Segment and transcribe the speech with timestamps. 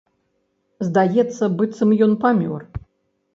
[0.87, 2.61] Здаецца, быццам ён памёр.